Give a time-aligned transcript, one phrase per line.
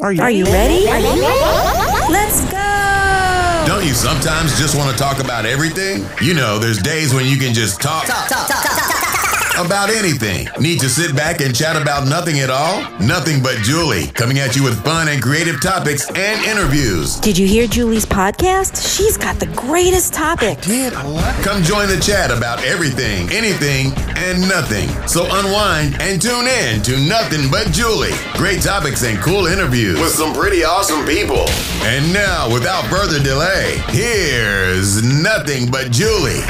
[0.00, 0.86] Are you, Are you ready?
[2.10, 3.64] Let's go!
[3.66, 6.06] Don't you sometimes just want to talk about everything?
[6.22, 8.06] You know, there's days when you can just talk,
[9.64, 10.48] about anything.
[10.60, 12.82] Need to sit back and chat about nothing at all?
[13.00, 17.16] Nothing but Julie, coming at you with fun and creative topics and interviews.
[17.20, 18.96] Did you hear Julie's podcast?
[18.96, 20.60] She's got the greatest topic.
[20.62, 21.34] Did what?
[21.44, 24.88] Come join the chat about everything, anything, and nothing.
[25.06, 28.14] So unwind and tune in to Nothing But Julie.
[28.34, 31.48] Great topics and cool interviews with some pretty awesome people.
[31.82, 36.42] And now, without further delay, here's Nothing But Julie.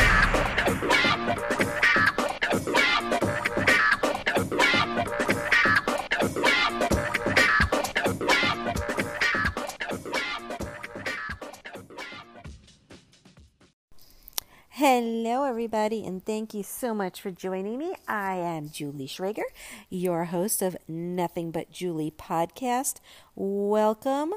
[15.02, 17.94] Hello, everybody, and thank you so much for joining me.
[18.06, 19.48] I am Julie Schrager,
[19.88, 23.00] your host of Nothing But Julie podcast.
[23.34, 24.34] Welcome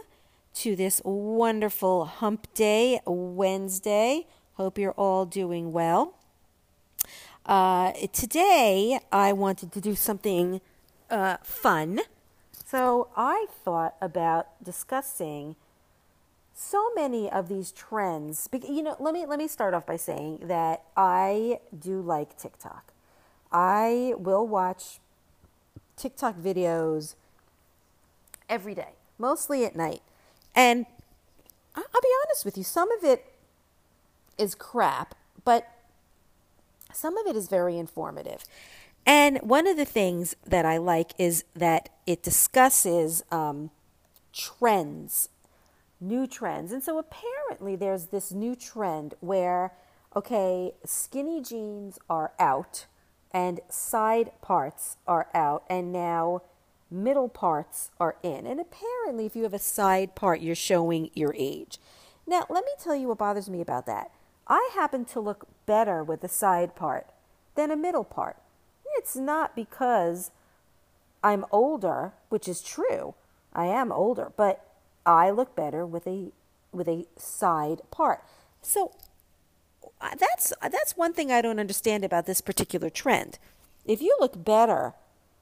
[0.53, 4.25] to this wonderful Hump Day Wednesday.
[4.53, 6.13] Hope you're all doing well.
[7.45, 10.61] Uh, today, I wanted to do something
[11.09, 11.99] uh, fun.
[12.65, 15.57] So, I thought about discussing
[16.53, 20.39] so many of these trends you know let me let me start off by saying
[20.43, 22.91] that i do like tiktok.
[23.51, 24.99] I will watch
[25.95, 27.15] tiktok videos
[28.49, 30.01] every day mostly at night.
[30.55, 30.85] And
[31.75, 33.25] i'll be honest with you some of it
[34.37, 35.67] is crap but
[36.93, 38.43] some of it is very informative.
[39.05, 43.71] And one of the things that i like is that it discusses um,
[44.31, 45.29] trends
[46.03, 46.71] new trends.
[46.71, 49.73] And so apparently there's this new trend where,
[50.15, 52.85] okay, skinny jeans are out
[53.31, 56.43] and side parts are out, and now
[56.91, 58.45] middle parts are in.
[58.45, 61.79] And apparently, if you have a side part, you're showing your age.
[62.27, 64.11] Now, let me tell you what bothers me about that.
[64.47, 67.07] I happen to look better with a side part
[67.55, 68.37] than a middle part.
[68.97, 70.29] It's not because
[71.23, 73.15] I'm older, which is true.
[73.53, 74.72] I am older, but
[75.05, 76.31] I look better with a
[76.71, 78.23] with a side part.
[78.61, 78.93] So
[80.01, 83.39] uh, that's that's one thing I don't understand about this particular trend.
[83.85, 84.93] If you look better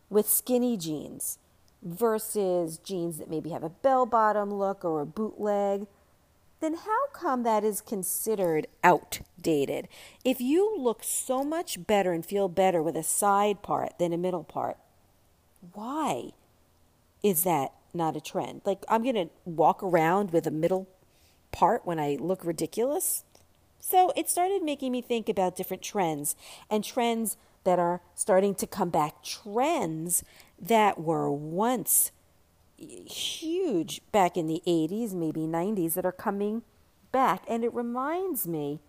[0.09, 1.37] with skinny jeans
[1.81, 5.87] versus jeans that maybe have a bell bottom look or a bootleg,
[6.59, 9.87] then how come that is considered outdated?
[10.23, 14.17] If you look so much better and feel better with a side part than a
[14.17, 14.77] middle part,
[15.73, 16.31] why
[17.23, 18.61] is that not a trend.
[18.65, 20.87] Like I'm going to walk around with a middle
[21.51, 23.23] part when I look ridiculous.
[23.79, 26.35] So it started making me think about different trends
[26.69, 30.23] and trends that are starting to come back, trends
[30.59, 32.11] that were once
[32.77, 36.63] huge back in the 80s, maybe 90s, that are coming
[37.11, 37.43] back.
[37.47, 38.79] And it reminds me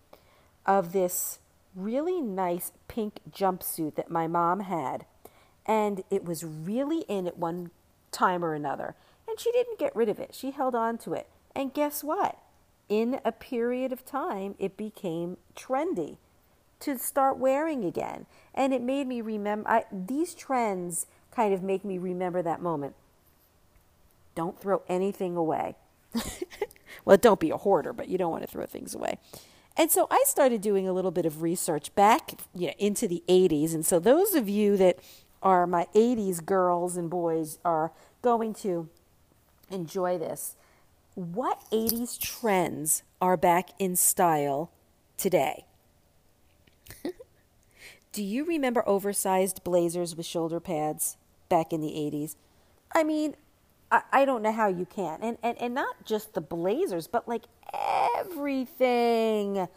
[0.65, 1.39] of this
[1.75, 5.05] really nice pink jumpsuit that my mom had.
[5.65, 7.71] And it was really in at one
[8.13, 8.95] time or another.
[9.27, 10.33] And she didn't get rid of it.
[10.33, 11.27] She held on to it.
[11.55, 12.37] And guess what?
[12.89, 16.17] In a period of time, it became trendy
[16.81, 18.25] to start wearing again.
[18.53, 22.95] And it made me remember I, these trends kind of make me remember that moment.
[24.35, 25.75] Don't throw anything away.
[27.05, 29.17] well, don't be a hoarder, but you don't want to throw things away.
[29.75, 33.23] And so I started doing a little bit of research back you know, into the
[33.27, 33.73] 80s.
[33.73, 34.99] And so those of you that
[35.43, 38.89] are my 80s girls and boys are going to
[39.69, 40.55] enjoy this.
[41.15, 44.71] What 80s trends are back in style
[45.17, 45.65] today?
[48.11, 51.17] Do you remember oversized blazers with shoulder pads
[51.49, 52.35] back in the 80s?
[52.93, 53.35] I mean,
[53.91, 55.19] I, I don't know how you can.
[55.21, 57.43] And, and, and not just the blazers, but like
[58.17, 59.67] everything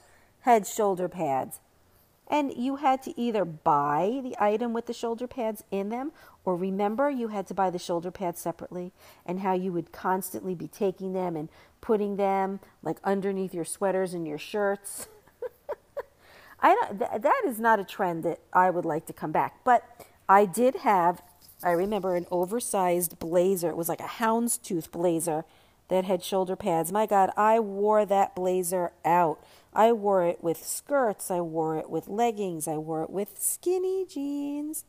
[0.41, 1.61] had shoulder pads.
[2.29, 6.13] And you had to either buy the item with the shoulder pads in them,
[6.45, 8.93] or remember you had to buy the shoulder pads separately,
[9.25, 11.49] and how you would constantly be taking them and
[11.81, 15.09] putting them like underneath your sweaters and your shirts.
[16.61, 19.63] I don't, th- that is not a trend that I would like to come back.
[19.65, 19.85] But
[20.29, 21.23] I did have,
[21.63, 23.69] I remember an oversized blazer.
[23.69, 25.45] It was like a houndstooth blazer
[25.89, 26.91] that had shoulder pads.
[26.91, 29.41] My God, I wore that blazer out.
[29.77, 34.07] I wore it with skirts, I wore it with leggings, I wore it with skinny
[34.07, 34.85] jeans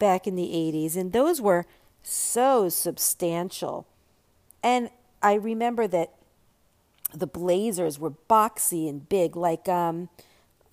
[0.00, 0.96] back in the 80s.
[0.96, 1.66] And those were
[2.02, 3.86] so substantial.
[4.60, 4.90] And
[5.22, 6.14] I remember that
[7.14, 10.08] the blazers were boxy and big, like, um,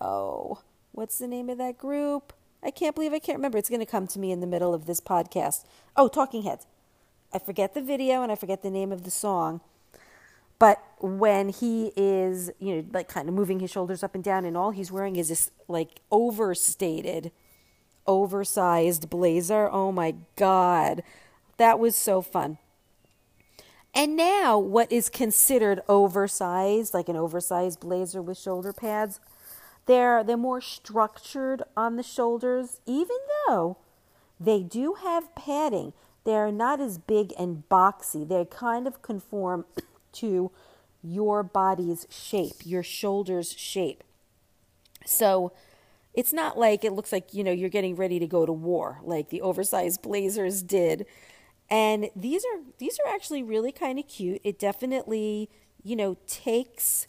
[0.00, 0.58] oh,
[0.90, 2.32] what's the name of that group?
[2.64, 3.58] I can't believe I can't remember.
[3.58, 5.64] It's going to come to me in the middle of this podcast.
[5.96, 6.66] Oh, Talking Heads.
[7.32, 9.60] I forget the video and I forget the name of the song.
[10.58, 14.44] But when he is, you know, like kind of moving his shoulders up and down,
[14.44, 17.30] and all he's wearing is this like overstated,
[18.06, 19.68] oversized blazer.
[19.70, 21.02] Oh my God.
[21.58, 22.58] That was so fun.
[23.94, 29.20] And now, what is considered oversized, like an oversized blazer with shoulder pads,
[29.86, 33.16] they're they're more structured on the shoulders, even
[33.46, 33.78] though
[34.38, 35.92] they do have padding.
[36.24, 38.28] They're not as big and boxy.
[38.28, 39.64] They kind of conform
[40.16, 40.50] to
[41.02, 44.02] your body's shape, your shoulders' shape.
[45.04, 45.52] So
[46.14, 49.00] it's not like it looks like, you know, you're getting ready to go to war
[49.02, 51.06] like the oversized blazers did.
[51.68, 54.40] And these are these are actually really kind of cute.
[54.44, 55.50] It definitely,
[55.82, 57.06] you know, takes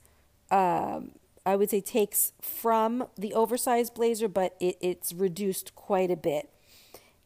[0.52, 1.12] um,
[1.46, 6.50] I would say takes from the oversized blazer, but it, it's reduced quite a bit.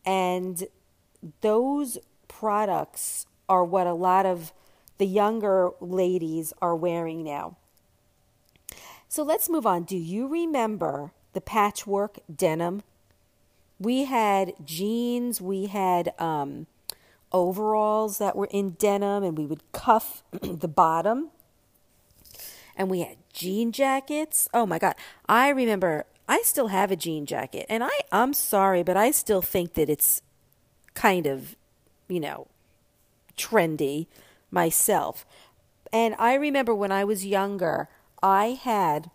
[0.05, 0.67] And
[1.41, 1.97] those
[2.27, 4.53] products are what a lot of
[5.01, 7.57] the younger ladies are wearing now.
[9.09, 9.81] So let's move on.
[9.81, 12.83] Do you remember the patchwork denim?
[13.79, 16.67] We had jeans, we had um,
[17.31, 21.31] overalls that were in denim, and we would cuff the bottom
[22.77, 24.47] and we had jean jackets.
[24.53, 24.93] Oh my God.
[25.27, 27.65] I remember I still have a jean jacket.
[27.69, 30.21] And I, I'm sorry, but I still think that it's
[30.93, 31.55] kind of,
[32.07, 32.45] you know,
[33.35, 34.05] trendy
[34.51, 35.25] myself.
[35.91, 37.89] And I remember when I was younger,
[38.21, 39.09] I had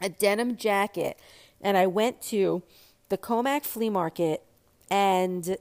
[0.00, 1.18] a denim jacket
[1.60, 2.62] and I went to
[3.08, 4.42] the Commack flea market
[4.90, 5.56] and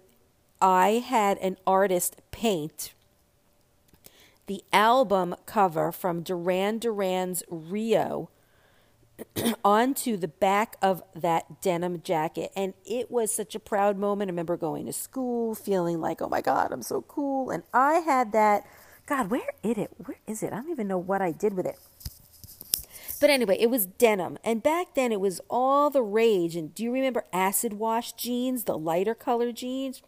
[0.62, 2.94] I had an artist paint
[4.50, 8.32] the album cover from Duran Duran's Rio
[9.64, 12.52] onto the back of that denim jacket.
[12.56, 14.30] And it was such a proud moment.
[14.30, 17.50] I remember going to school feeling like, oh my God, I'm so cool.
[17.50, 18.66] And I had that.
[19.06, 19.92] God, where is it?
[19.98, 20.54] Where is it?
[20.54, 21.80] I don't even know what I did with it.
[23.20, 24.38] But anyway, it was denim.
[24.44, 26.56] And back then it was all the rage.
[26.56, 30.02] And do you remember acid wash jeans, the lighter color jeans?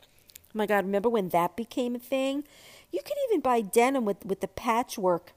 [0.54, 2.44] Oh my God, remember when that became a thing?
[2.92, 5.34] You could even buy denim with, with the patchwork,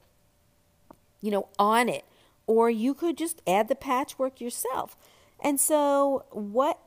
[1.21, 2.05] you know, on it.
[2.47, 4.95] Or you could just add the patchwork yourself.
[5.39, 6.79] And so what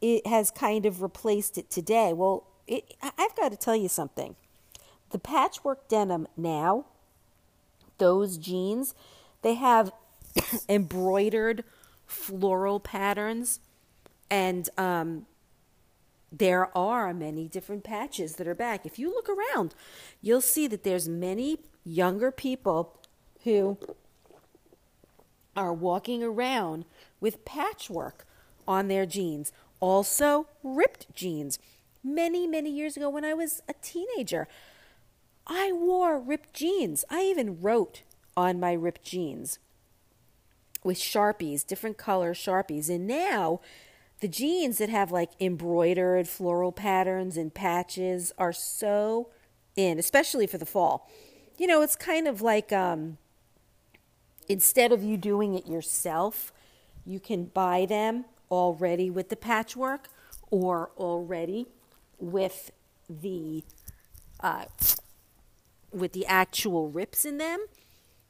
[0.00, 2.12] it has kind of replaced it today?
[2.12, 4.36] Well, it, I've got to tell you something.
[5.10, 6.86] The patchwork denim now,
[7.98, 8.94] those jeans,
[9.42, 9.92] they have
[10.68, 11.64] embroidered
[12.06, 13.60] floral patterns
[14.30, 15.26] and um,
[16.30, 18.84] there are many different patches that are back.
[18.84, 19.74] If you look around,
[20.20, 23.00] you'll see that there's many younger people
[23.44, 23.78] who
[25.58, 26.84] are walking around
[27.20, 28.24] with patchwork
[28.68, 29.50] on their jeans.
[29.80, 31.58] Also, ripped jeans.
[32.04, 34.46] Many, many years ago when I was a teenager,
[35.48, 37.04] I wore ripped jeans.
[37.10, 38.02] I even wrote
[38.36, 39.58] on my ripped jeans
[40.84, 42.88] with Sharpies, different color Sharpies.
[42.88, 43.60] And now
[44.20, 49.30] the jeans that have like embroidered floral patterns and patches are so
[49.74, 51.10] in, especially for the fall.
[51.56, 53.18] You know, it's kind of like um,
[54.48, 56.52] instead of you doing it yourself,
[57.04, 60.08] you can buy them already with the patchwork
[60.50, 61.66] or already
[62.18, 62.70] with
[63.08, 63.64] the
[64.40, 64.64] uh,
[65.92, 67.66] with the actual rips in them,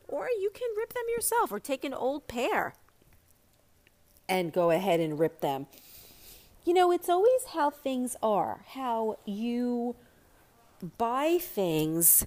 [0.07, 2.75] or you can rip them yourself or take an old pair
[4.29, 5.67] and go ahead and rip them.
[6.65, 9.97] You know, it's always how things are, how you
[10.99, 12.27] buy things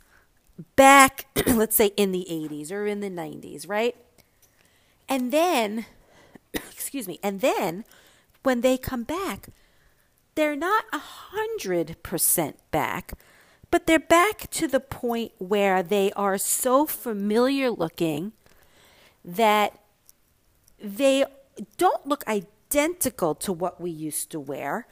[0.75, 3.95] back, let's say in the 80s or in the 90s, right?
[5.07, 5.85] And then,
[6.53, 7.83] excuse me, and then
[8.43, 9.49] when they come back,
[10.35, 13.13] they're not a hundred percent back,
[13.69, 18.31] but they're back to the point where they are so familiar looking
[19.23, 19.77] that
[20.81, 21.25] they
[21.77, 24.87] don't look identical to what we used to wear,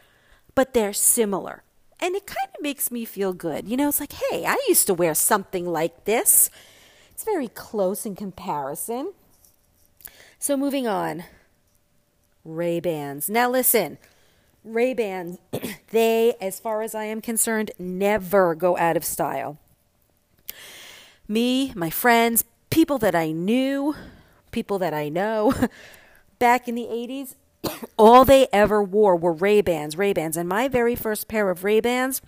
[0.55, 1.63] but they're similar.
[1.99, 3.67] And it kind of makes me feel good.
[3.67, 6.49] You know, it's like, hey, I used to wear something like this.
[7.11, 9.13] It's very close in comparison.
[10.37, 11.25] So moving on.
[12.45, 13.29] Ray-Bans.
[13.29, 13.97] Now listen,
[14.63, 15.37] Ray-Bans,
[15.91, 19.57] they, as far as I am concerned, never go out of style.
[21.27, 23.95] Me, my friends, people that I knew,
[24.51, 25.53] people that I know,
[26.39, 27.35] back in the 80s,
[27.97, 30.37] all they ever wore were Ray-Bans, Ray-Bans.
[30.37, 32.21] And my very first pair of Ray-Bans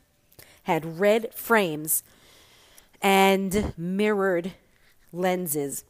[0.63, 2.03] had red frames
[3.01, 4.53] and mirrored
[5.11, 5.83] lenses.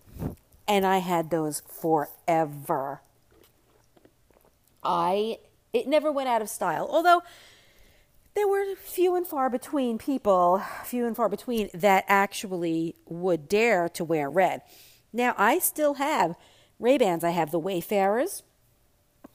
[0.68, 3.02] And I had those forever.
[4.84, 5.40] I
[5.74, 6.88] it never went out of style.
[6.90, 7.22] Although
[8.34, 13.90] there were few and far between people, few and far between that actually would dare
[13.90, 14.62] to wear red.
[15.12, 16.36] Now, I still have
[16.80, 17.24] Ray-Bans.
[17.24, 18.44] I have the Wayfarers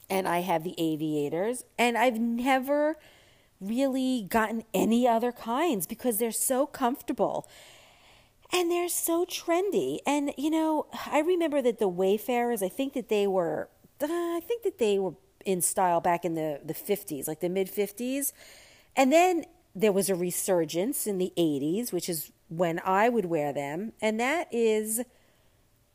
[0.08, 2.96] and I have the Aviators, and I've never
[3.60, 7.48] really gotten any other kinds because they're so comfortable
[8.52, 9.98] and they're so trendy.
[10.06, 13.68] And you know, I remember that the Wayfarers, I think that they were
[14.02, 17.48] uh, I think that they were in style back in the the 50s, like the
[17.48, 18.32] mid 50s.
[18.94, 19.44] And then
[19.74, 24.18] there was a resurgence in the 80s, which is when I would wear them, and
[24.20, 25.02] that is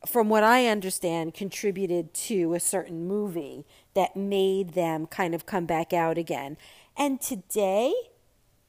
[0.06, 3.64] from what I understand, contributed to a certain movie
[3.94, 6.56] that made them kind of come back out again.
[6.96, 7.92] And today,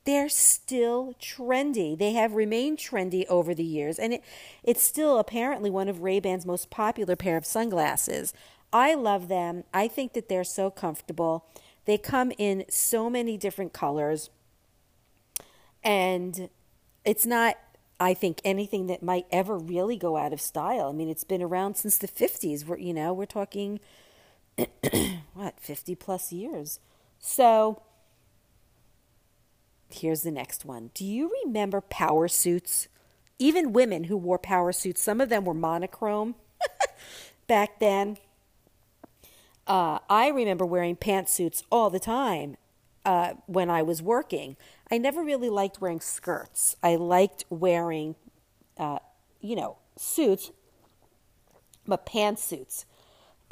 [0.06, 1.98] they're still trendy.
[1.98, 4.24] They have remained trendy over the years, and it,
[4.64, 8.34] it's still apparently one of Ray-Ban's most popular pair of sunglasses.
[8.72, 9.64] I love them.
[9.74, 11.46] I think that they're so comfortable.
[11.86, 14.30] They come in so many different colors,
[15.84, 16.50] and
[17.06, 17.58] it's not
[18.00, 20.90] I think anything that might ever really go out of style.
[20.90, 22.66] I mean, it's been around since the 50s.
[22.66, 23.80] We're, you know, we're talking
[25.34, 26.80] what, 50 plus years.
[27.20, 27.82] So,
[29.90, 30.92] here's the next one.
[30.94, 32.88] Do you remember power suits?
[33.40, 36.36] Even women who wore power suits, some of them were monochrome
[37.48, 38.18] back then.
[39.66, 42.58] Uh, I remember wearing pantsuits all the time
[43.06, 44.58] uh, when I was working.
[44.92, 46.76] I never really liked wearing skirts.
[46.84, 48.16] I liked wearing,
[48.78, 49.00] uh,
[49.42, 50.52] you know, suits,
[51.88, 52.86] but pantsuits.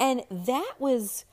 [0.01, 1.25] And that was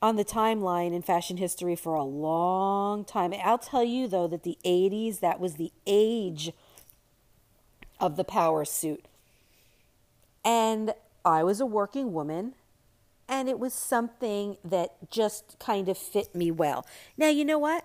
[0.00, 3.34] on the timeline in fashion history for a long time.
[3.44, 6.52] I'll tell you, though, that the 80s, that was the age
[8.00, 9.04] of the power suit.
[10.42, 12.54] And I was a working woman
[13.28, 16.86] and it was something that just kind of fit me well.
[17.18, 17.84] Now, you know what?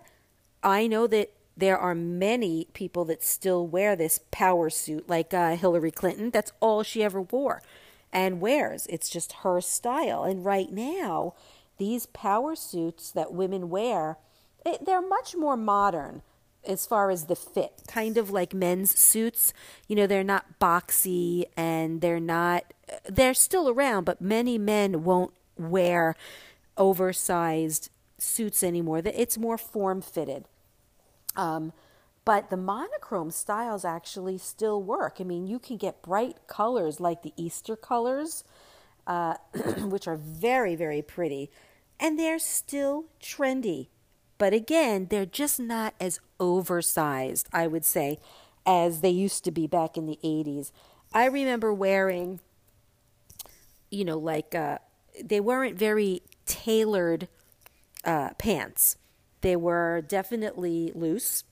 [0.63, 5.57] I know that there are many people that still wear this power suit, like uh,
[5.57, 6.29] Hillary Clinton.
[6.29, 7.61] That's all she ever wore
[8.13, 8.85] and wears.
[8.87, 10.23] It's just her style.
[10.23, 11.33] And right now,
[11.77, 14.17] these power suits that women wear,
[14.81, 16.21] they're much more modern
[16.65, 19.51] as far as the fit, kind of like men's suits.
[19.87, 22.63] You know, they're not boxy and they're not,
[23.09, 26.15] they're still around, but many men won't wear
[26.77, 29.01] oversized suits anymore.
[29.03, 30.45] It's more form fitted.
[31.35, 31.73] Um,
[32.25, 35.17] but the monochrome styles actually still work.
[35.19, 38.43] I mean, you can get bright colors like the Easter colors,
[39.05, 39.35] uh,
[39.83, 41.51] which are very, very pretty,
[41.99, 43.87] and they're still trendy.
[44.37, 48.19] But again, they're just not as oversized, I would say,
[48.65, 50.71] as they used to be back in the 80s.
[51.13, 52.39] I remember wearing,
[53.91, 54.79] you know, like uh,
[55.23, 57.27] they weren't very tailored
[58.03, 58.97] uh, pants.
[59.41, 61.43] They were definitely loose,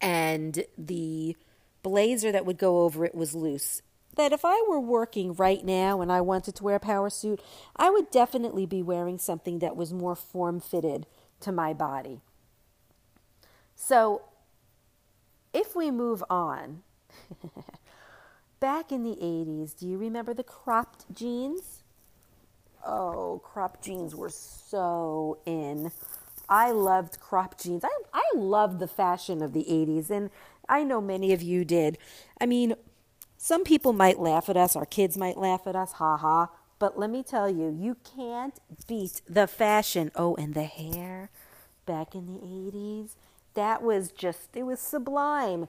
[0.00, 1.36] and the
[1.82, 3.82] blazer that would go over it was loose.
[4.16, 7.40] That if I were working right now and I wanted to wear a power suit,
[7.76, 11.06] I would definitely be wearing something that was more form fitted
[11.40, 12.20] to my body.
[13.74, 14.22] So,
[15.54, 16.82] if we move on,
[18.60, 21.82] back in the 80s, do you remember the cropped jeans?
[22.84, 25.92] Oh, cropped jeans were so in.
[26.50, 27.84] I loved crop jeans.
[27.84, 30.30] I, I loved the fashion of the 80s, and
[30.68, 31.96] I know many of you did.
[32.40, 32.74] I mean,
[33.38, 36.48] some people might laugh at us, our kids might laugh at us, ha ha.
[36.80, 40.10] But let me tell you, you can't beat the fashion.
[40.16, 41.30] Oh, and the hair
[41.86, 43.10] back in the 80s.
[43.54, 45.68] That was just, it was sublime.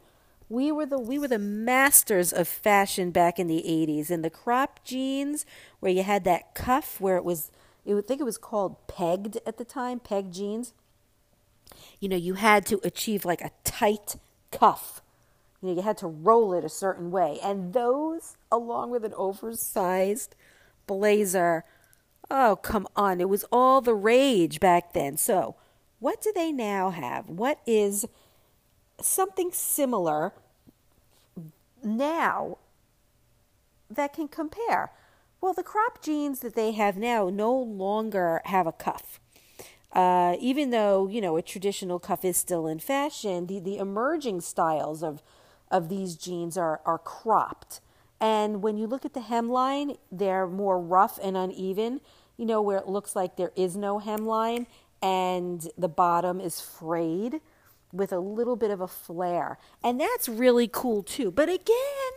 [0.49, 4.29] We were the we were the masters of fashion back in the 80s and the
[4.29, 5.45] crop jeans
[5.79, 7.51] where you had that cuff where it was
[7.87, 10.73] I would think it was called pegged at the time, peg jeans.
[11.99, 14.17] You know, you had to achieve like a tight
[14.51, 15.01] cuff.
[15.61, 17.39] You know, you had to roll it a certain way.
[17.43, 20.35] And those, along with an oversized
[20.87, 21.63] blazer,
[22.29, 23.21] oh, come on.
[23.21, 25.17] It was all the rage back then.
[25.17, 25.55] So,
[25.99, 27.29] what do they now have?
[27.29, 28.05] What is
[28.99, 30.33] something similar
[31.83, 32.57] now
[33.89, 34.91] that can compare.
[35.41, 39.19] Well, the crop jeans that they have now no longer have a cuff.
[39.91, 44.41] Uh, even though you know a traditional cuff is still in fashion, the, the emerging
[44.41, 45.21] styles of
[45.69, 47.81] of these jeans are are cropped.
[48.19, 52.01] And when you look at the hemline, they're more rough and uneven.
[52.37, 54.67] You know where it looks like there is no hemline
[55.01, 57.41] and the bottom is frayed
[57.91, 59.57] with a little bit of a flare.
[59.83, 61.31] And that's really cool too.
[61.31, 62.11] But again,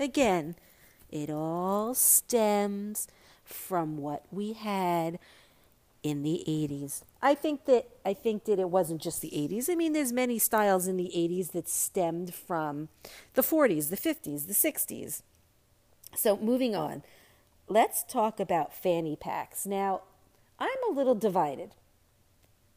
[0.00, 0.56] again,
[1.16, 3.08] it all stems
[3.44, 5.18] from what we had
[6.02, 7.02] in the 80s.
[7.22, 9.70] I think that I think that it wasn't just the 80s.
[9.70, 12.88] I mean, there's many styles in the 80s that stemmed from
[13.34, 15.22] the 40s, the 50s, the 60s.
[16.14, 17.02] So, moving on.
[17.68, 19.66] Let's talk about fanny packs.
[19.66, 20.02] Now,
[20.58, 21.72] I'm a little divided.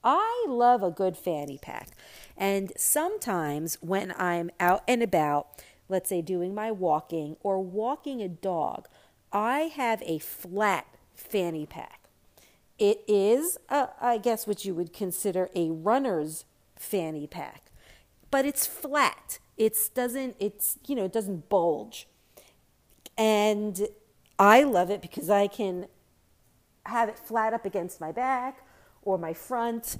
[0.03, 1.89] I love a good fanny pack.
[2.37, 5.47] And sometimes when I'm out and about,
[5.89, 8.87] let's say doing my walking or walking a dog,
[9.33, 11.99] I have a flat fanny pack.
[12.77, 16.45] It is, uh, I guess, what you would consider a runner's
[16.77, 17.71] fanny pack,
[18.31, 19.39] but it's flat.
[19.57, 20.37] It's doesn't.
[20.39, 22.07] It's you know it doesn't bulge,
[23.17, 23.87] and
[24.37, 25.87] I love it because I can
[26.85, 28.65] have it flat up against my back
[29.01, 29.97] or my front.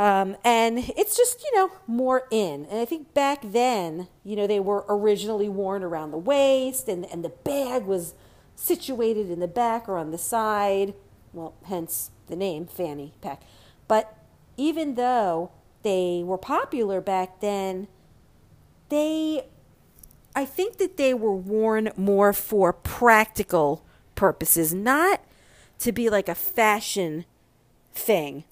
[0.00, 2.64] Um, and it's just, you know, more in.
[2.70, 7.04] And I think back then, you know, they were originally worn around the waist and,
[7.12, 8.14] and the bag was
[8.56, 10.94] situated in the back or on the side.
[11.34, 13.42] Well, hence the name fanny pack.
[13.88, 14.16] But
[14.56, 15.50] even though
[15.82, 17.86] they were popular back then,
[18.88, 19.44] they,
[20.34, 25.20] I think that they were worn more for practical purposes, not
[25.80, 27.26] to be like a fashion
[27.92, 28.44] thing.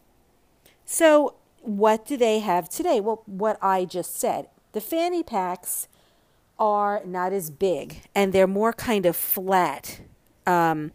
[0.91, 2.99] So, what do they have today?
[2.99, 4.49] Well, what I just said.
[4.73, 5.87] The fanny packs
[6.59, 10.01] are not as big and they're more kind of flat.
[10.47, 10.93] Um,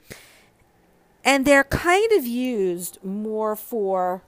[1.23, 4.23] and they're kind of used more for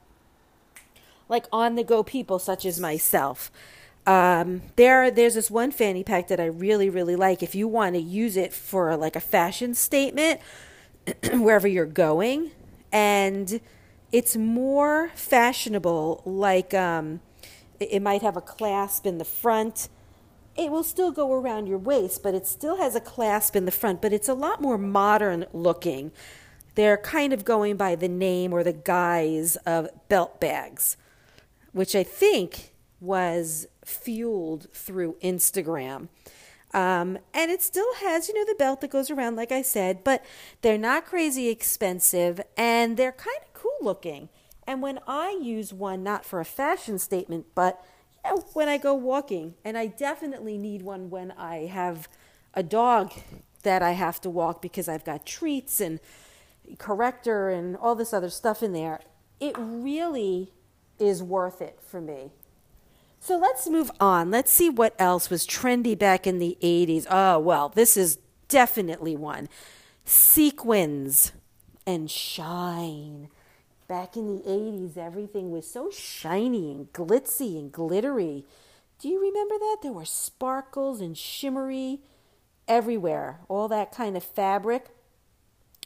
[1.30, 3.52] like on the go people such as myself.
[4.06, 7.42] Um, there, there's this one fanny pack that I really, really like.
[7.42, 10.42] If you want to use it for like a fashion statement,
[11.34, 12.52] wherever you're going,
[12.92, 13.60] and
[14.16, 16.22] it's more fashionable.
[16.24, 17.20] Like um,
[17.82, 19.90] it, might have a clasp in the front,
[20.56, 23.72] it will still go around your waist, but it still has a clasp in the
[23.72, 26.14] front, but it's a lot more modern looking.
[26.76, 30.96] They're kind of going by the name or the guise of belt bags,
[31.74, 36.08] which I think was fueled through Instagram.
[36.74, 40.06] Um, and it still has, you know, the belt that goes around, like I said,
[40.06, 40.24] but
[40.62, 44.30] they're not crazy expensive and they're kind of cool looking.
[44.68, 47.84] And when I use one, not for a fashion statement, but
[48.54, 49.56] when I go walking.
[49.64, 52.08] And I definitely need one when I have
[52.54, 53.14] a dog
[53.64, 56.00] that I have to walk because I've got treats and
[56.78, 59.02] corrector and all this other stuff in there.
[59.40, 60.52] It really
[60.98, 62.32] is worth it for me.
[63.20, 64.32] So let's move on.
[64.32, 67.08] Let's see what else was trendy back in the 80s.
[67.10, 69.50] Oh, well, this is definitely one.
[70.06, 71.32] Sequins
[71.88, 73.30] and shine.
[73.88, 78.46] Back in the 80s, everything was so shiny and glitzy and glittery.
[79.00, 79.78] Do you remember that?
[79.84, 82.00] There were sparkles and shimmery
[82.68, 84.88] everywhere, all that kind of fabric.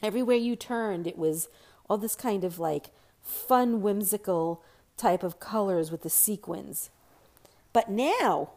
[0.02, 1.48] Everywhere you turned, it was
[1.88, 2.90] all this kind of like
[3.22, 4.62] fun, whimsical
[4.96, 6.88] type of colors with the sequins.
[7.72, 8.50] But now,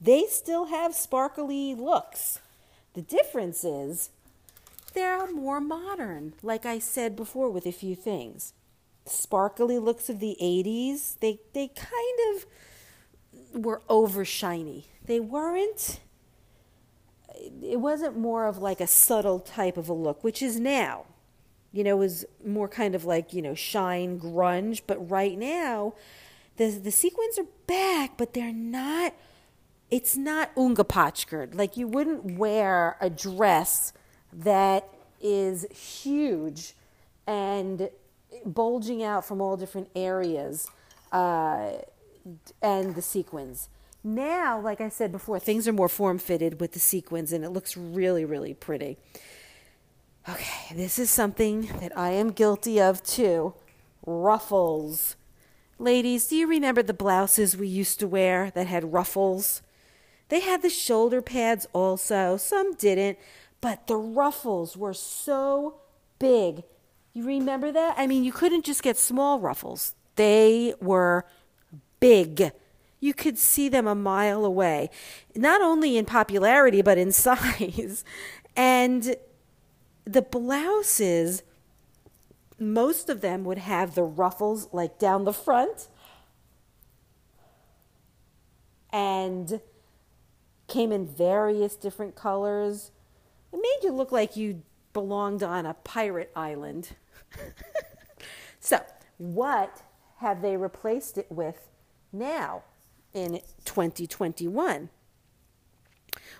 [0.00, 2.40] they still have sparkly looks.
[2.94, 4.10] The difference is
[4.92, 8.52] they're more modern, like I said before, with a few things.
[9.06, 14.86] Sparkly looks of the 80s, they, they kind of were over shiny.
[15.04, 16.00] They weren't,
[17.62, 21.06] it wasn't more of like a subtle type of a look, which is now.
[21.72, 25.94] You know, was more kind of like, you know, shine grunge, but right now,
[26.56, 29.14] the the sequins are back, but they're not
[29.90, 31.54] it's not Unga ungepatchkerd.
[31.54, 33.92] Like you wouldn't wear a dress
[34.32, 34.88] that
[35.20, 36.74] is huge
[37.26, 37.90] and
[38.44, 40.70] bulging out from all different areas
[41.12, 41.72] uh,
[42.62, 43.68] and the sequins.
[44.02, 47.50] Now, like I said before, things are more form fitted with the sequins and it
[47.50, 48.96] looks really, really pretty.
[50.28, 53.54] Okay, this is something that I am guilty of too
[54.06, 55.16] ruffles.
[55.78, 59.62] Ladies, do you remember the blouses we used to wear that had ruffles?
[60.28, 63.18] They had the shoulder pads also, some didn't,
[63.60, 65.80] but the ruffles were so
[66.18, 66.64] big.
[67.12, 67.94] You remember that?
[67.98, 71.24] I mean, you couldn't just get small ruffles, they were
[71.98, 72.52] big.
[73.02, 74.90] You could see them a mile away,
[75.34, 78.04] not only in popularity, but in size.
[78.54, 79.16] And
[80.04, 81.42] the blouses,
[82.58, 85.88] most of them would have the ruffles like down the front
[88.92, 89.60] and
[90.68, 92.90] came in various different colors
[93.52, 96.90] it made you look like you belonged on a pirate island.
[98.60, 98.80] so,
[99.18, 99.82] what
[100.18, 101.68] have they replaced it with
[102.12, 102.62] now
[103.12, 104.90] in 2021?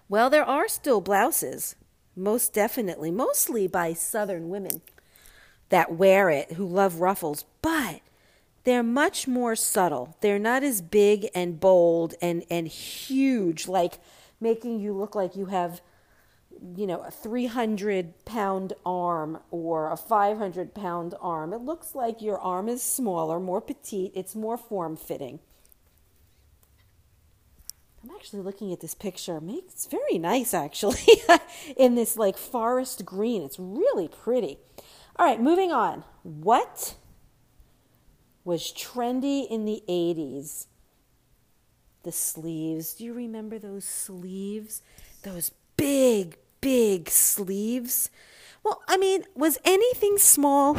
[0.08, 1.76] Well, there are still blouses,
[2.16, 4.82] most definitely, mostly by Southern women.
[5.68, 8.00] that wear it who love ruffles, but
[8.64, 10.16] they're much more subtle.
[10.20, 14.00] They're not as big and bold and, and huge, like
[14.40, 15.80] making you look like you have,
[16.76, 21.52] you know, a 300 pound arm or a 500 pound arm.
[21.52, 25.40] It looks like your arm is smaller, more petite, it's more form fitting.
[28.02, 29.40] I'm actually looking at this picture.
[29.46, 31.02] It's very nice, actually,
[31.76, 33.42] in this like forest green.
[33.42, 34.58] It's really pretty.
[35.16, 36.04] All right, moving on.
[36.22, 36.94] What
[38.42, 40.66] was trendy in the 80s?
[42.04, 42.94] The sleeves.
[42.94, 44.80] Do you remember those sleeves?
[45.22, 45.50] Those
[45.80, 48.10] big, big sleeves?
[48.62, 50.76] Well, I mean, was anything small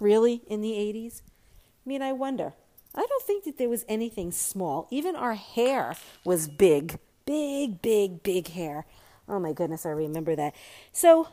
[0.00, 1.22] really in the 80s?
[1.22, 2.54] I mean, I wonder.
[2.96, 4.88] I don't think that there was anything small.
[4.90, 8.86] Even our hair was big, big, big, big hair.
[9.28, 10.54] Oh my goodness, I remember that.
[10.90, 11.28] So,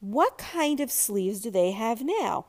[0.00, 2.46] what kind of sleeves do they have now?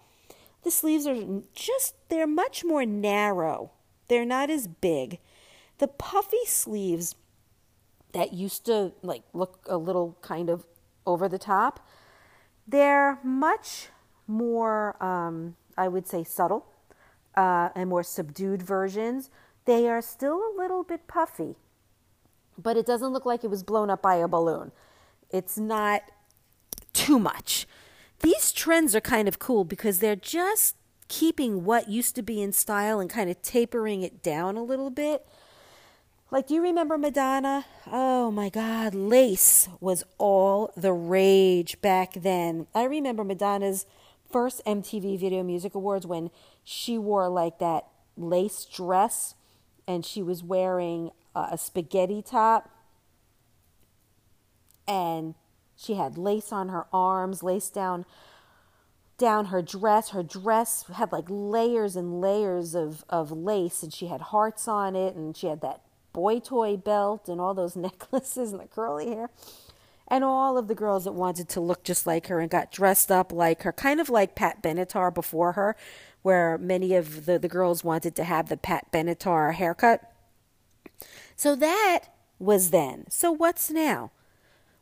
[0.63, 3.71] The sleeves are just, they're much more narrow.
[4.07, 5.19] They're not as big.
[5.77, 7.15] The puffy sleeves
[8.13, 10.65] that used to like look a little kind of
[11.05, 11.85] over the top,
[12.67, 13.89] they're much
[14.27, 16.65] more, um, I would say, subtle
[17.35, 19.29] uh, and more subdued versions.
[19.65, 21.55] They are still a little bit puffy,
[22.57, 24.71] but it doesn't look like it was blown up by a balloon.
[25.29, 26.03] It's not
[26.93, 27.67] too much.
[28.21, 30.75] These trends are kind of cool because they're just
[31.07, 34.89] keeping what used to be in style and kind of tapering it down a little
[34.89, 35.25] bit.
[36.31, 37.65] Like, do you remember Madonna?
[37.91, 42.67] Oh my God, lace was all the rage back then.
[42.75, 43.87] I remember Madonna's
[44.31, 46.29] first MTV Video Music Awards when
[46.63, 49.33] she wore like that lace dress
[49.87, 52.69] and she was wearing a spaghetti top
[54.87, 55.33] and
[55.75, 58.05] she had lace on her arms, lace down
[59.17, 60.09] down her dress.
[60.09, 64.95] Her dress had like layers and layers of, of lace, and she had hearts on
[64.95, 65.81] it, and she had that
[66.19, 69.29] boy toy belt and all those necklaces and the curly hair.
[70.11, 73.11] And all of the girls that wanted to look just like her and got dressed
[73.11, 75.75] up like her, kind of like Pat Benatar before her,
[76.23, 80.11] where many of the, the girls wanted to have the Pat Benatar haircut.
[81.35, 82.05] So that
[82.39, 83.05] was then.
[83.09, 84.11] So what's now?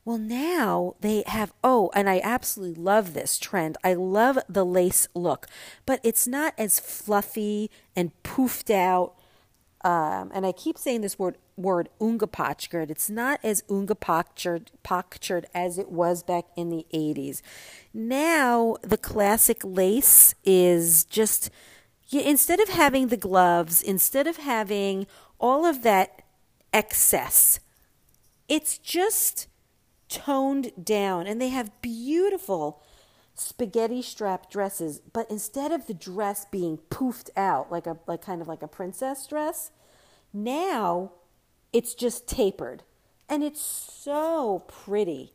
[0.06, 3.78] Well, now they have, oh, and I absolutely love this trend.
[3.84, 5.48] I love the lace look,
[5.86, 9.17] but it's not as fluffy and poofed out.
[9.82, 12.90] Um, and I keep saying this word, word ungepatchert.
[12.90, 17.42] It's not as ungepatchert as it was back in the 80s.
[17.94, 21.50] Now, the classic lace is just,
[22.12, 25.06] instead of having the gloves, instead of having
[25.40, 26.24] all of that
[26.74, 27.60] excess,
[28.50, 29.48] it's just
[30.10, 32.82] toned down and they have beautiful
[33.40, 38.42] spaghetti strap dresses but instead of the dress being poofed out like a like kind
[38.42, 39.72] of like a princess dress
[40.34, 41.12] now
[41.74, 42.84] it's just tapered.
[43.30, 45.34] And it's so pretty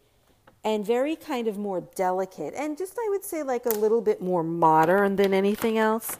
[0.64, 4.22] and very kind of more delicate and just I would say like a little bit
[4.22, 6.18] more modern than anything else.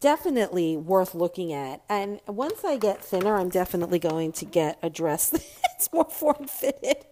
[0.00, 1.82] Definitely worth looking at.
[1.88, 5.30] And once I get thinner I'm definitely going to get a dress
[5.62, 7.04] that's more form fitted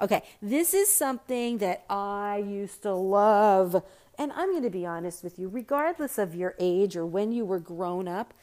[0.00, 3.82] Okay, this is something that I used to love.
[4.18, 7.44] And I'm going to be honest with you, regardless of your age or when you
[7.44, 8.34] were grown up,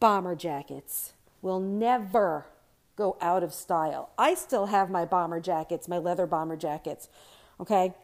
[0.00, 2.46] bomber jackets will never
[2.96, 4.10] go out of style.
[4.18, 7.08] I still have my bomber jackets, my leather bomber jackets.
[7.60, 7.94] Okay?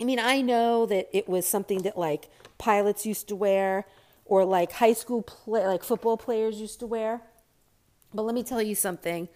[0.00, 3.86] I mean, I know that it was something that like pilots used to wear
[4.24, 7.22] or like high school play, like football players used to wear.
[8.12, 9.28] But let me tell you something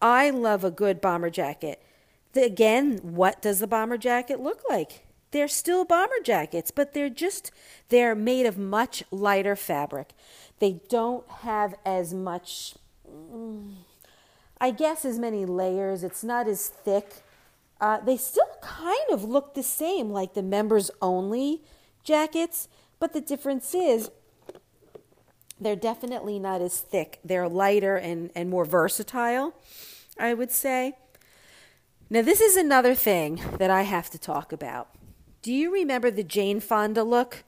[0.00, 1.82] I love a good bomber jacket.
[2.32, 5.06] The, again, what does the bomber jacket look like?
[5.32, 7.52] They're still bomber jackets, but they're just
[7.88, 10.10] they're made of much lighter fabric.
[10.58, 12.74] They don't have as much
[13.08, 13.74] mm,
[14.60, 16.02] I guess as many layers.
[16.04, 17.22] It's not as thick.
[17.80, 21.62] Uh, they still kind of look the same like the members only
[22.04, 24.10] jackets, but the difference is
[25.58, 27.20] they're definitely not as thick.
[27.24, 29.54] They're lighter and, and more versatile.
[30.20, 30.94] I would say.
[32.08, 34.88] Now, this is another thing that I have to talk about.
[35.42, 37.44] Do you remember the Jane Fonda look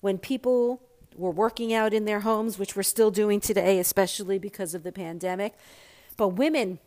[0.00, 0.80] when people
[1.16, 4.92] were working out in their homes, which we're still doing today, especially because of the
[4.92, 5.54] pandemic?
[6.16, 6.78] But women,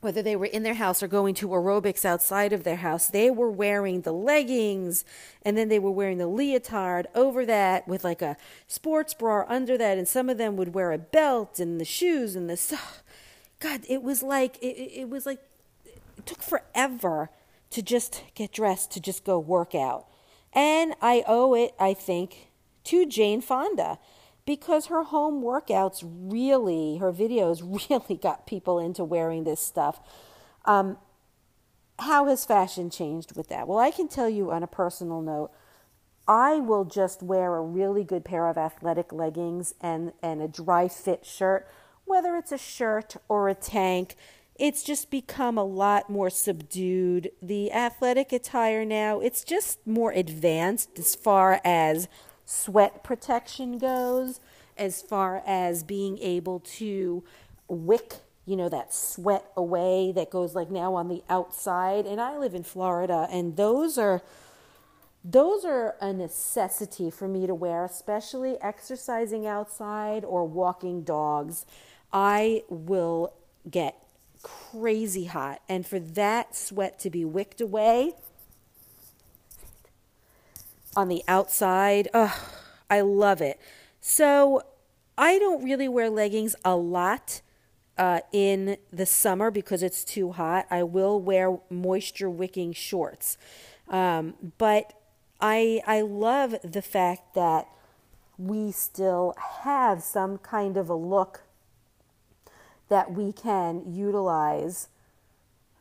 [0.00, 3.30] whether they were in their house or going to aerobics outside of their house, they
[3.30, 5.04] were wearing the leggings
[5.42, 9.76] and then they were wearing the leotard over that with like a sports bra under
[9.76, 9.98] that.
[9.98, 12.78] And some of them would wear a belt and the shoes and the.
[13.62, 15.38] God, it was like it, it was like
[16.16, 17.30] it took forever
[17.70, 20.06] to just get dressed to just go work out.
[20.52, 22.50] And I owe it, I think,
[22.84, 23.98] to Jane Fonda
[24.44, 30.00] because her home workouts really, her videos really got people into wearing this stuff.
[30.64, 30.98] Um,
[32.00, 33.68] how has fashion changed with that?
[33.68, 35.52] Well, I can tell you on a personal note,
[36.26, 40.88] I will just wear a really good pair of athletic leggings and, and a dry
[40.88, 41.68] fit shirt,
[42.04, 44.16] whether it's a shirt or a tank.
[44.56, 47.30] It's just become a lot more subdued.
[47.40, 52.08] The athletic attire now, it's just more advanced as far as
[52.44, 54.40] sweat protection goes,
[54.76, 57.24] as far as being able to
[57.68, 62.36] wick you know that sweat away that goes like now on the outside and i
[62.36, 64.20] live in florida and those are
[65.24, 71.64] those are a necessity for me to wear especially exercising outside or walking dogs
[72.12, 73.32] i will
[73.70, 73.96] get
[74.42, 78.12] crazy hot and for that sweat to be wicked away
[80.96, 82.50] on the outside oh
[82.90, 83.60] i love it
[84.00, 84.62] so
[85.16, 87.40] i don't really wear leggings a lot
[87.98, 90.66] uh, in the summer because it's too hot.
[90.70, 93.36] I will wear moisture wicking shorts.
[93.88, 94.94] Um, but
[95.40, 97.68] I, I love the fact that
[98.38, 101.42] we still have some kind of a look
[102.92, 104.88] that we can utilize,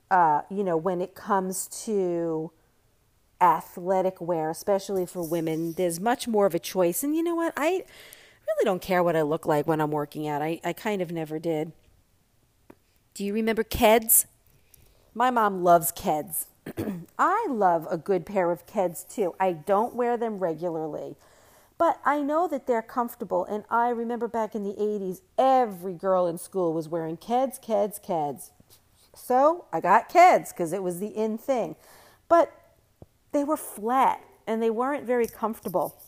[0.10, 2.50] uh, you know, when it comes to
[3.41, 5.74] athletic wear, especially for women.
[5.74, 7.04] There's much more of a choice.
[7.04, 7.52] And you know what?
[7.58, 10.41] I really don't care what I look like when I'm working out.
[10.41, 11.74] I, I kind of never did.
[13.13, 14.26] Do you remember Keds?
[15.13, 16.45] My mom loves Keds.
[17.19, 19.36] I love a good pair of Keds too.
[19.38, 21.17] I don't wear them regularly,
[21.82, 23.44] but I know that they're comfortable.
[23.46, 28.00] And I remember back in the 80s, every girl in school was wearing Keds, Keds,
[28.00, 28.52] Keds.
[29.15, 31.76] So I got Keds because it was the in thing.
[32.30, 32.54] But
[33.32, 36.00] they were flat and they weren't very comfortable.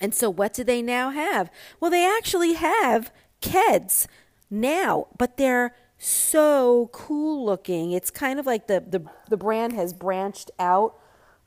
[0.00, 1.48] And so what do they now have?
[1.78, 4.08] Well, they actually have Keds
[4.50, 7.92] now, but they're so cool looking.
[7.92, 10.96] It's kind of like the, the, the brand has branched out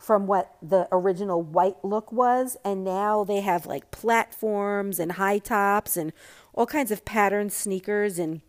[0.06, 5.40] from what the original white look was, and now they have like platforms and high
[5.40, 6.14] tops and
[6.54, 8.42] all kinds of patterned sneakers and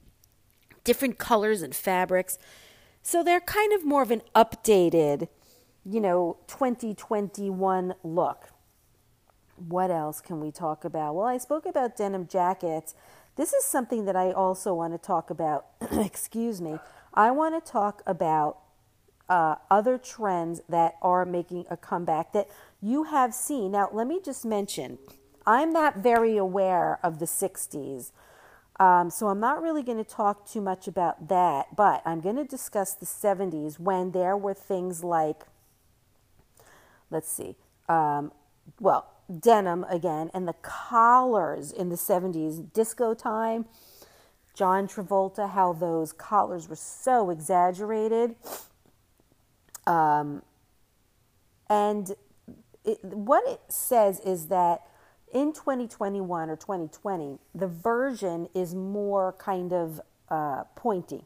[0.85, 2.39] different colors and fabrics.
[3.03, 5.29] So they're kind of more of an updated,
[5.85, 8.51] you know, 2021 look.
[9.57, 11.15] What else can we talk about?
[11.15, 12.95] Well, I spoke about denim jackets
[13.37, 15.67] this is something that I also want to talk about.
[15.93, 16.79] Excuse me.
[17.15, 18.59] I want to talk about
[19.29, 22.49] uh, other trends that are making a comeback that
[22.81, 23.73] you have seen.
[23.73, 24.99] Now, let me just mention
[25.47, 28.11] I'm not very aware of the 60s.
[28.79, 32.37] Um, so I'm not really going to talk too much about that, but I'm going
[32.37, 35.45] to discuss the 70s when there were things like,
[37.11, 37.57] let's see,
[37.89, 38.33] um,
[38.79, 39.07] well,
[39.41, 43.65] denim again and the collars in the 70s disco time
[44.55, 48.37] john travolta how those collars were so exaggerated
[49.87, 50.43] um,
[51.69, 52.15] and
[52.85, 54.83] it, what it says is that
[55.33, 61.25] in 2021 or 2020 the version is more kind of uh, pointy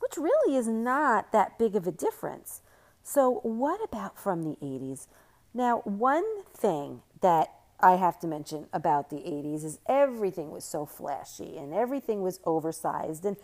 [0.00, 2.60] which really is not that big of a difference
[3.02, 5.06] so what about from the 80s
[5.54, 10.84] now, one thing that I have to mention about the 80s is everything was so
[10.84, 13.24] flashy and everything was oversized.
[13.24, 13.36] And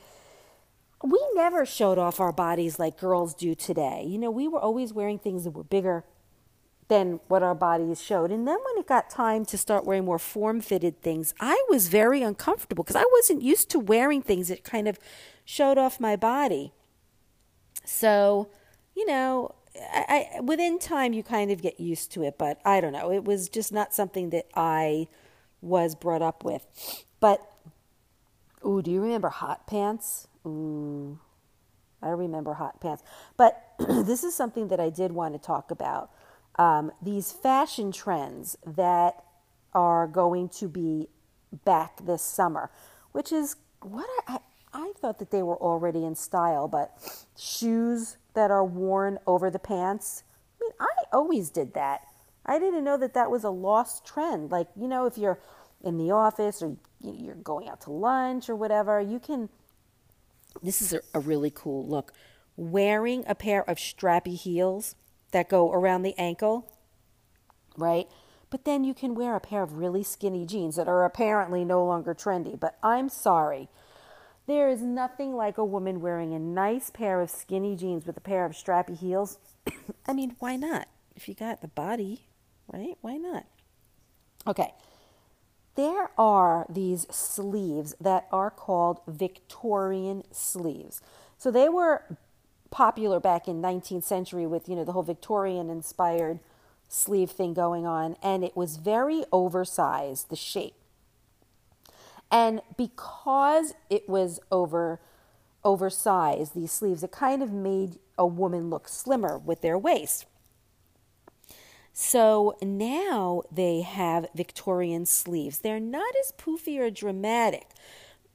[1.02, 4.04] we never showed off our bodies like girls do today.
[4.06, 6.04] You know, we were always wearing things that were bigger
[6.88, 8.30] than what our bodies showed.
[8.30, 11.88] And then when it got time to start wearing more form fitted things, I was
[11.88, 14.98] very uncomfortable because I wasn't used to wearing things that kind of
[15.44, 16.72] showed off my body.
[17.84, 18.50] So,
[18.94, 22.80] you know, I, I, within time you kind of get used to it, but I
[22.80, 23.12] don't know.
[23.12, 25.06] It was just not something that I
[25.62, 26.66] was brought up with.
[27.20, 27.40] But
[28.66, 30.26] ooh, do you remember hot pants?
[30.46, 31.18] Ooh,
[32.02, 33.02] I remember hot pants.
[33.36, 36.10] But this is something that I did want to talk about.
[36.56, 39.24] Um, these fashion trends that
[39.72, 41.08] are going to be
[41.64, 42.70] back this summer,
[43.12, 44.38] which is what I,
[44.72, 46.92] I thought that they were already in style, but
[47.36, 50.22] shoes that are worn over the pants.
[50.60, 52.02] I mean, I always did that.
[52.46, 54.50] I didn't know that that was a lost trend.
[54.50, 55.40] Like, you know, if you're
[55.82, 59.48] in the office or you're going out to lunch or whatever, you can.
[60.62, 62.12] This is a, a really cool look.
[62.56, 64.94] Wearing a pair of strappy heels
[65.32, 66.70] that go around the ankle,
[67.76, 68.08] right?
[68.50, 71.84] But then you can wear a pair of really skinny jeans that are apparently no
[71.84, 72.58] longer trendy.
[72.58, 73.68] But I'm sorry.
[74.46, 78.20] There is nothing like a woman wearing a nice pair of skinny jeans with a
[78.20, 79.38] pair of strappy heels.
[80.06, 80.88] I mean, why not?
[81.20, 82.26] if you got the body,
[82.72, 82.96] right?
[83.02, 83.44] Why not?
[84.46, 84.72] Okay.
[85.80, 91.00] There are these sleeves that are called Victorian sleeves.
[91.38, 92.18] So they were
[92.68, 96.38] popular back in 19th century with, you know, the whole Victorian inspired
[96.90, 100.74] sleeve thing going on and it was very oversized the shape.
[102.30, 105.00] And because it was over
[105.64, 110.26] oversized these sleeves, it kind of made a woman look slimmer with their waist.
[111.92, 115.58] So now they have Victorian sleeves.
[115.58, 117.68] They're not as poofy or dramatic,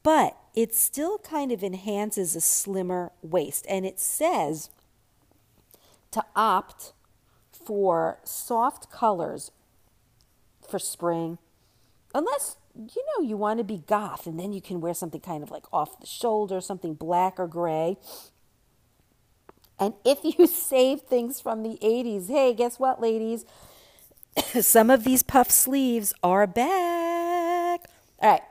[0.04, 3.66] but it still kind of enhances a slimmer waist.
[3.70, 4.70] And it says
[6.12, 6.94] to opt
[7.52, 9.52] for soft colors
[10.68, 11.38] for spring,
[12.14, 15.44] unless you know you want to be goth and then you can wear something kind
[15.44, 17.98] of like off the shoulder, something black or gray.
[19.80, 23.46] And if you save things from the 80s, hey, guess what, ladies?
[24.62, 27.90] Some of these puff sleeves are back.
[28.20, 28.42] All right,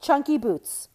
[0.00, 0.88] chunky boots.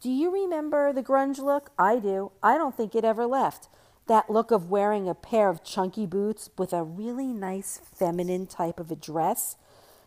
[0.00, 1.70] Do you remember the grunge look?
[1.78, 2.32] I do.
[2.42, 3.68] I don't think it ever left.
[4.06, 8.78] That look of wearing a pair of chunky boots with a really nice feminine type
[8.78, 9.56] of a dress.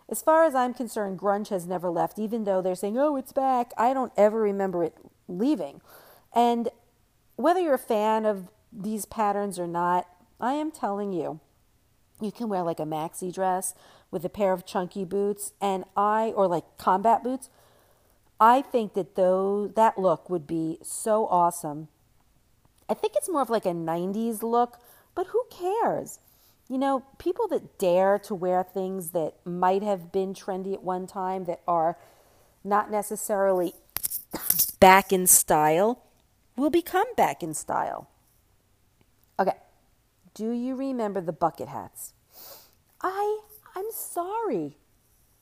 [0.08, 3.34] As far as I'm concerned, grunge has never left, even though they're saying, oh, it's
[3.34, 3.72] back.
[3.76, 4.96] I don't ever remember it
[5.28, 5.82] leaving.
[6.34, 6.70] And
[7.38, 10.08] whether you're a fan of these patterns or not,
[10.42, 11.40] I am telling you,
[12.20, 13.74] you can wear like a maxi dress
[14.12, 17.50] with a pair of chunky boots and I or like combat boots.
[18.40, 21.88] I think that though that look would be so awesome.
[22.90, 24.80] I think it's more of like a 90s look,
[25.14, 26.20] but who cares?
[26.68, 31.08] You know, people that dare to wear things that might have been trendy at one
[31.08, 31.98] time that are
[32.64, 33.74] not necessarily
[34.80, 36.04] back in style
[36.58, 38.10] will become back in style.
[39.40, 39.56] Okay.
[40.34, 42.14] Do you remember the bucket hats?
[43.02, 43.40] I
[43.76, 44.78] I'm sorry.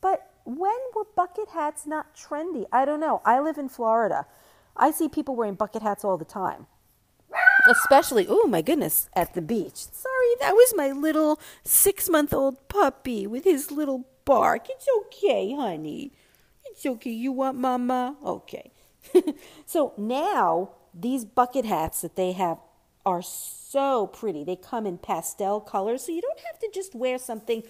[0.02, 2.66] But when were bucket hats not trendy?
[2.72, 3.22] I don't know.
[3.26, 4.26] I live in Florida.
[4.78, 6.68] I see people wearing bucket hats all the time.
[7.68, 9.76] Especially, oh my goodness, at the beach.
[9.76, 14.68] Sorry, that was my little six month old puppy with his little bark.
[14.70, 16.12] It's okay, honey.
[16.66, 17.12] It's okay.
[17.12, 18.18] You want mama?
[18.24, 18.72] Okay.
[19.66, 22.58] so now these bucket hats that they have
[23.06, 24.44] are so pretty.
[24.44, 27.64] They come in pastel colors, so you don't have to just wear something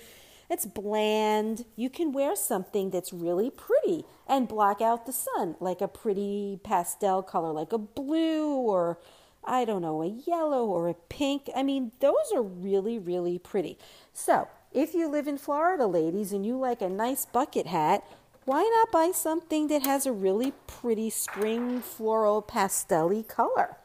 [0.50, 1.66] that's bland.
[1.76, 6.60] You can wear something that's really pretty and block out the sun, like a pretty
[6.64, 9.00] pastel color, like a blue or
[9.48, 11.50] I don't know, a yellow or a pink.
[11.56, 13.78] I mean, those are really, really pretty.
[14.14, 18.04] So, if you live in Florida, ladies, and you like a nice bucket hat,
[18.46, 23.78] why not buy something that has a really pretty spring floral pastel color?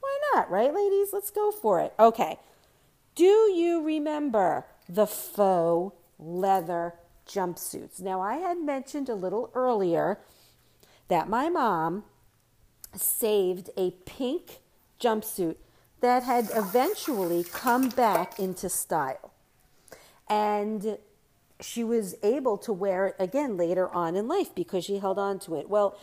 [0.00, 1.08] Why not, right, ladies?
[1.12, 1.92] Let's go for it.
[1.98, 2.38] Okay.
[3.16, 6.94] Do you remember the faux leather
[7.26, 8.00] jumpsuits?
[8.00, 10.20] Now, I had mentioned a little earlier
[11.08, 12.04] that my mom
[12.94, 14.60] saved a pink
[15.00, 15.56] jumpsuit
[16.00, 19.32] that had eventually come back into style.
[20.28, 20.98] And
[21.60, 25.38] she was able to wear it again later on in life because she held on
[25.40, 25.68] to it.
[25.68, 25.98] Well,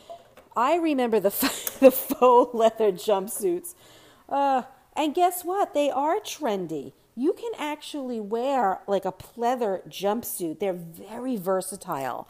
[0.55, 1.29] I remember the
[1.79, 3.75] the faux leather jumpsuits,
[4.29, 4.63] uh,
[4.95, 5.73] and guess what?
[5.73, 6.93] They are trendy.
[7.15, 10.59] You can actually wear like a pleather jumpsuit.
[10.59, 12.27] They're very versatile,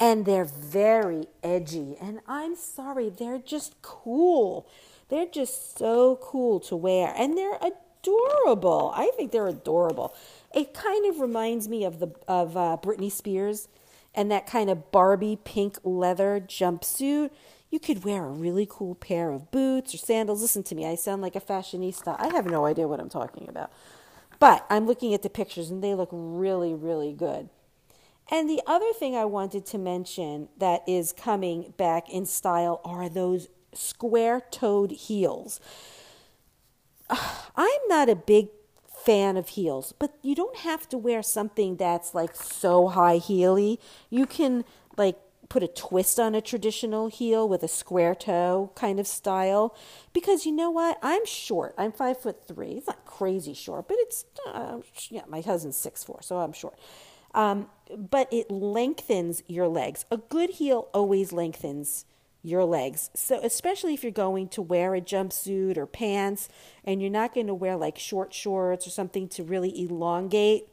[0.00, 1.96] and they're very edgy.
[2.00, 4.66] And I'm sorry, they're just cool.
[5.08, 8.92] They're just so cool to wear, and they're adorable.
[8.94, 10.14] I think they're adorable.
[10.56, 13.68] It kind of reminds me of the of uh, Britney Spears
[14.14, 17.28] and that kind of Barbie pink leather jumpsuit.
[17.68, 20.40] You could wear a really cool pair of boots or sandals.
[20.40, 22.16] Listen to me, I sound like a fashionista.
[22.18, 23.70] I have no idea what I'm talking about.
[24.38, 27.50] But I'm looking at the pictures and they look really, really good.
[28.30, 33.10] And the other thing I wanted to mention that is coming back in style are
[33.10, 35.60] those square toed heels.
[37.10, 38.48] I'm not a big
[39.06, 43.78] fan of heels, but you don't have to wear something that's like so high heely.
[44.10, 44.64] You can
[44.98, 45.16] like
[45.48, 49.74] put a twist on a traditional heel with a square toe kind of style.
[50.12, 50.98] Because you know what?
[51.02, 51.74] I'm short.
[51.78, 52.72] I'm five foot three.
[52.72, 54.78] It's not crazy short but it's uh,
[55.08, 56.78] yeah my husband's six four so i'm short.
[57.34, 60.04] Um, but it lengthens your legs.
[60.10, 62.06] A good heel always lengthens
[62.46, 63.10] your legs.
[63.14, 66.48] So, especially if you're going to wear a jumpsuit or pants
[66.84, 70.68] and you're not going to wear like short shorts or something to really elongate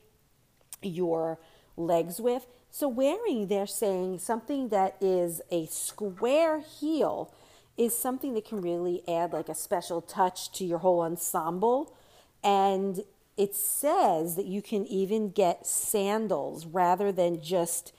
[0.83, 1.39] your
[1.75, 2.45] legs with.
[2.69, 7.33] So, wearing, they're saying something that is a square heel
[7.75, 11.95] is something that can really add like a special touch to your whole ensemble.
[12.43, 13.01] And
[13.35, 17.93] it says that you can even get sandals rather than just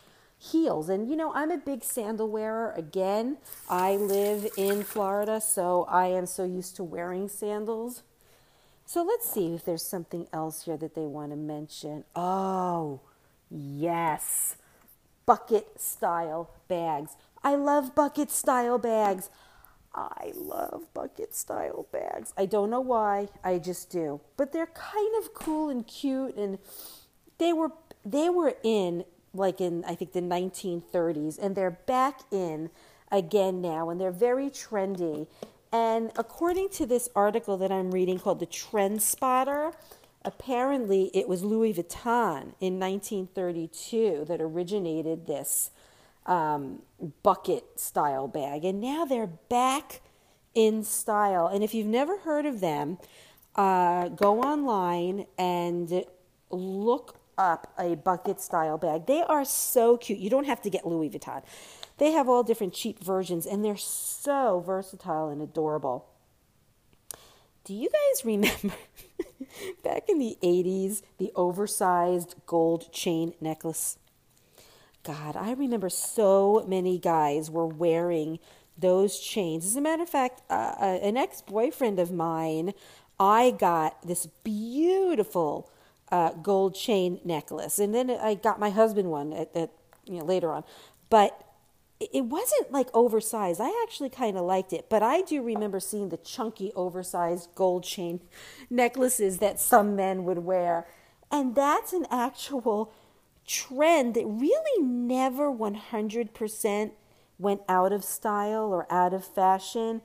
[0.51, 0.88] heels.
[0.88, 2.72] And you know, I'm a big sandal wearer.
[2.76, 3.38] Again,
[3.68, 8.03] I live in Florida, so I am so used to wearing sandals.
[8.86, 12.05] So let's see if there's something else here that they want to mention.
[12.14, 13.01] Oh,
[13.51, 14.57] yes.
[15.26, 17.16] Bucket style bags.
[17.42, 19.30] I love bucket style bags.
[19.95, 22.34] I love bucket style bags.
[22.36, 24.20] I don't know why, I just do.
[24.36, 26.59] But they're kind of cool and cute and
[27.38, 27.70] they were
[28.05, 29.05] they were in
[29.35, 32.70] like in I think the 1930s and they're back in
[33.11, 35.26] again now and they're very trendy.
[35.72, 39.72] And according to this article that I'm reading called The Trend Spotter,
[40.24, 45.70] apparently it was Louis Vuitton in 1932 that originated this
[46.26, 46.82] um,
[47.22, 48.64] bucket style bag.
[48.64, 50.01] And now they're back
[50.55, 51.47] in style.
[51.47, 52.99] And if you've never heard of them,
[53.57, 56.05] uh, go online and
[56.51, 59.07] look up a bucket style bag.
[59.07, 60.18] They are so cute.
[60.18, 61.43] You don't have to get Louis Vuitton.
[61.99, 66.07] They have all different cheap versions and they're so versatile and adorable.
[67.64, 68.74] Do you guys remember
[69.85, 73.99] back in the 80s the oversized gold chain necklace?
[75.03, 78.39] God, I remember so many guys were wearing
[78.76, 79.64] those chains.
[79.66, 82.72] As a matter of fact, uh, uh an ex boyfriend of mine,
[83.18, 85.70] I got this beautiful
[86.11, 89.70] uh, gold chain necklace, and then I got my husband one at, at
[90.05, 90.64] you know later on,
[91.11, 91.44] but
[92.00, 93.61] it wasn't like oversized.
[93.61, 97.84] I actually kind of liked it, but I do remember seeing the chunky, oversized gold
[97.84, 98.20] chain
[98.70, 100.86] necklaces that some men would wear,
[101.30, 102.92] and that's an actual
[103.46, 106.90] trend that really never 100%
[107.38, 110.02] went out of style or out of fashion.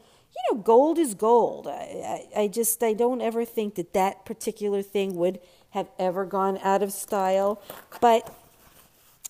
[0.48, 1.68] You know, gold is gold.
[1.68, 5.40] I, I, I just, I don't ever think that that particular thing would
[5.72, 7.62] have ever gone out of style.
[8.02, 8.34] But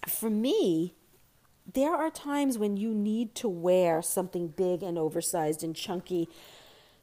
[0.07, 0.93] for me,
[1.73, 6.29] there are times when you need to wear something big and oversized and chunky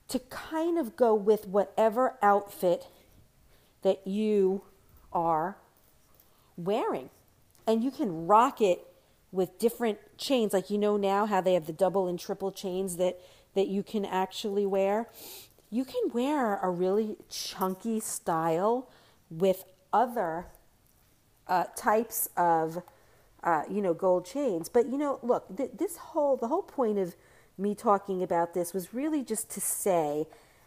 [0.09, 2.87] to kind of go with whatever outfit
[3.83, 4.63] that you
[5.13, 5.57] are
[6.57, 7.11] wearing.
[7.67, 8.87] And you can rock it
[9.33, 10.53] with different chains.
[10.53, 13.21] Like you know now how they have the double and triple chains that,
[13.57, 15.09] that you can actually wear.
[15.71, 18.89] You can wear a really chunky style
[19.29, 20.47] with other
[21.49, 22.83] uh, types of,
[23.43, 24.69] uh, you know, gold chains.
[24.69, 27.17] But you know, look, th- this whole the whole point of
[27.59, 30.27] me talking about this was really just to say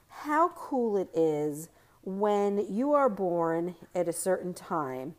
[0.09, 1.69] how cool it is
[2.03, 5.15] when you are born at a certain time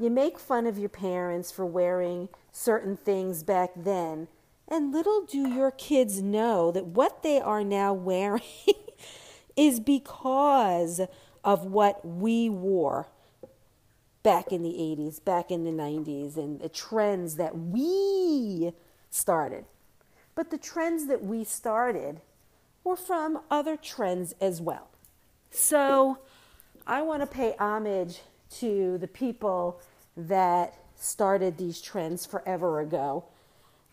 [0.00, 4.28] you make fun of your parents for wearing certain things back then,
[4.70, 8.42] and little do your kids know that what they are now wearing
[9.56, 11.00] is because
[11.42, 13.08] of what we wore
[14.22, 18.72] back in the 80s, back in the 90s, and the trends that we
[19.10, 19.64] started.
[20.34, 22.20] But the trends that we started
[22.84, 24.88] were from other trends as well.
[25.50, 26.18] So
[26.86, 28.20] I want to pay homage
[28.58, 29.80] to the people
[30.16, 33.24] that started these trends forever ago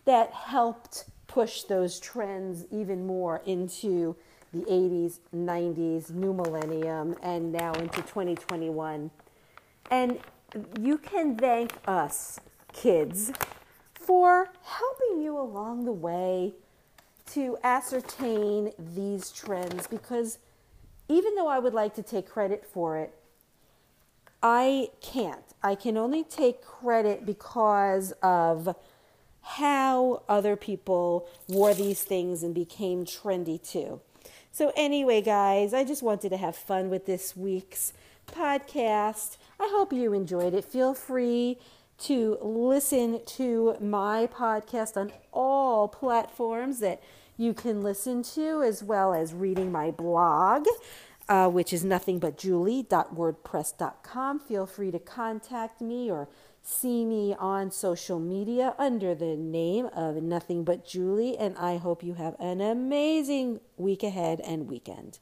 [0.08, 4.16] that helped push those trends even more into
[4.54, 9.10] the 80s, 90s, new millennium, and now into 2021.
[9.90, 10.18] And
[10.80, 12.40] you can thank us,
[12.72, 13.32] kids,
[13.92, 16.54] for helping you along the way
[17.32, 20.38] to ascertain these trends because
[21.10, 23.14] even though I would like to take credit for it,
[24.42, 25.44] I can't.
[25.62, 28.74] I can only take credit because of
[29.56, 34.00] how other people wore these things and became trendy too.
[34.52, 37.92] So, anyway, guys, I just wanted to have fun with this week's
[38.26, 39.38] podcast.
[39.58, 40.64] I hope you enjoyed it.
[40.64, 41.58] Feel free
[42.00, 47.02] to listen to my podcast on all platforms that
[47.36, 50.66] you can listen to, as well as reading my blog
[51.28, 54.40] uh, which is nothingbutjulie.wordpress.com.
[54.40, 56.28] Feel free to contact me or
[56.68, 61.36] see me on social media under the name of Nothing But Julie.
[61.36, 65.18] And I hope you have an amazing week ahead and weekend.